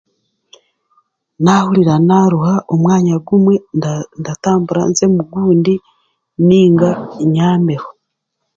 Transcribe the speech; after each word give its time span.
Nahurira 1.43 1.95
naaruha 2.07 2.55
omwanya 2.73 3.15
gumwe 3.27 3.55
ndatambura 4.19 4.81
nze 4.89 5.03
omu 5.11 5.21
gundi 5.31 5.75
nainga 6.45 6.89
nyaameho 7.33 7.89